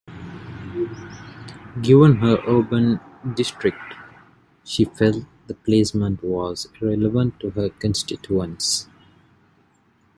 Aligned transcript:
Given 1.79 2.15
her 2.21 2.39
urban 2.47 2.99
district, 3.35 3.93
she 4.63 4.85
felt 4.85 5.25
the 5.45 5.53
placement 5.53 6.23
was 6.23 6.67
irrelevant 6.81 7.39
to 7.41 7.51
her 7.51 7.69
constituents. 7.69 8.87